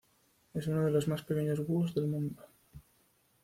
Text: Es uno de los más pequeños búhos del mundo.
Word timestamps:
Es 0.55 0.65
uno 0.65 0.83
de 0.83 0.89
los 0.89 1.07
más 1.07 1.21
pequeños 1.21 1.63
búhos 1.67 1.93
del 1.93 2.07
mundo. 2.07 2.41